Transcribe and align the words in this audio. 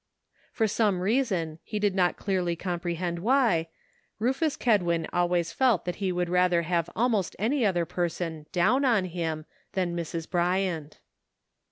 For 0.51 0.65
some 0.67 0.99
reason, 1.01 1.59
he 1.63 1.77
did 1.77 1.93
not 1.93 2.17
clearly 2.17 2.55
compre 2.57 2.95
hend 2.95 3.19
why, 3.19 3.67
Rufus 4.17 4.57
Kedwin 4.57 5.05
always 5.13 5.53
felt 5.53 5.85
that 5.85 5.97
he 5.97 6.11
would 6.11 6.27
rather 6.27 6.63
have 6.63 6.89
almost 6.95 7.35
any 7.37 7.63
other 7.63 7.85
person" 7.85 8.47
down 8.51 8.83
on 8.83 9.05
him" 9.05 9.45
than 9.73 9.95
Mrs. 9.95 10.27
Bryant. 10.27 11.01